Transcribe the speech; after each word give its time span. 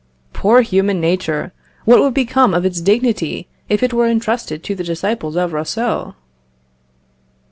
Poor 0.33 0.61
human 0.63 0.99
nature! 0.99 1.53
What 1.85 1.99
would 2.01 2.15
become 2.15 2.55
of 2.55 2.65
its 2.65 2.81
dignity 2.81 3.47
if 3.69 3.83
it 3.83 3.93
were 3.93 4.07
entrusted 4.07 4.63
to 4.63 4.73
the 4.73 4.83
disciples 4.83 5.35
of 5.35 5.53
Rousseau? 5.53 6.15